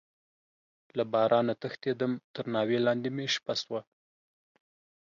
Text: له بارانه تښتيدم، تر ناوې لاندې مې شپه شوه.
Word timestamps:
له 0.97 1.03
بارانه 1.13 1.53
تښتيدم، 1.61 2.11
تر 2.35 2.45
ناوې 2.55 2.79
لاندې 2.85 3.09
مې 3.15 3.25
شپه 3.35 3.53
شوه. 3.61 3.81